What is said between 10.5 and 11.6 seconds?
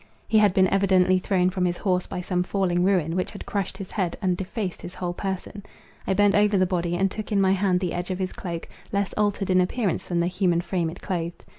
frame it clothed.